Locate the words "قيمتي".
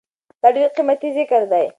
0.75-1.09